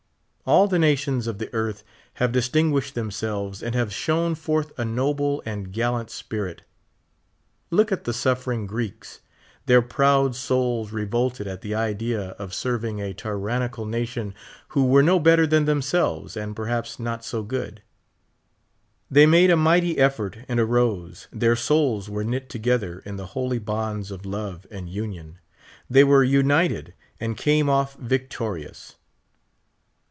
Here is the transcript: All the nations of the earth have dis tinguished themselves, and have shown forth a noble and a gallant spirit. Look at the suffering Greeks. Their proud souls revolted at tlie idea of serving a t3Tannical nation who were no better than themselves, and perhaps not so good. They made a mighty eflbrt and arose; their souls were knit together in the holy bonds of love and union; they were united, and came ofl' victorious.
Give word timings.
All 0.43 0.67
the 0.67 0.79
nations 0.79 1.27
of 1.27 1.37
the 1.37 1.53
earth 1.53 1.81
have 2.15 2.33
dis 2.33 2.49
tinguished 2.49 2.91
themselves, 2.93 3.61
and 3.63 3.73
have 3.75 3.93
shown 3.93 4.35
forth 4.35 4.77
a 4.77 4.83
noble 4.83 5.41
and 5.45 5.67
a 5.67 5.69
gallant 5.69 6.09
spirit. 6.09 6.63
Look 7.69 7.89
at 7.89 8.03
the 8.03 8.11
suffering 8.11 8.65
Greeks. 8.65 9.21
Their 9.67 9.83
proud 9.83 10.35
souls 10.35 10.91
revolted 10.91 11.47
at 11.47 11.61
tlie 11.61 11.75
idea 11.77 12.29
of 12.31 12.53
serving 12.53 12.99
a 12.99 13.13
t3Tannical 13.13 13.87
nation 13.87 14.33
who 14.69 14.83
were 14.87 15.03
no 15.03 15.19
better 15.19 15.47
than 15.47 15.63
themselves, 15.63 16.35
and 16.35 16.53
perhaps 16.55 16.99
not 16.99 17.23
so 17.23 17.43
good. 17.43 17.81
They 19.09 19.25
made 19.27 19.51
a 19.51 19.55
mighty 19.55 19.95
eflbrt 19.95 20.43
and 20.49 20.59
arose; 20.59 21.27
their 21.31 21.55
souls 21.55 22.09
were 22.09 22.25
knit 22.25 22.49
together 22.49 23.01
in 23.05 23.15
the 23.15 23.27
holy 23.27 23.59
bonds 23.59 24.11
of 24.11 24.25
love 24.25 24.65
and 24.69 24.89
union; 24.89 25.37
they 25.89 26.03
were 26.03 26.25
united, 26.25 26.93
and 27.21 27.37
came 27.37 27.67
ofl' 27.67 27.95
victorious. 27.99 28.95